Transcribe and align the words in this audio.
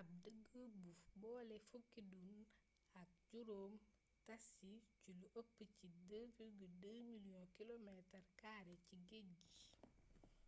ab 0.00 0.06
dég 0.24 0.40
bu 0.54 0.62
bolé 1.22 1.58
fukki 1.68 2.02
dun 2.10 2.28
ak 3.02 3.10
juróom 3.28 3.74
tas 4.26 4.44
ci 4.56 4.72
lu 5.18 5.26
ëpp 5.40 5.58
ci 5.76 5.86
2,2 6.10 6.68
mliiyongu 6.76 7.40
kiloometar 7.56 8.24
kaare 8.40 8.74
ci 8.86 8.94
géej 9.08 9.30
gi 9.38 9.50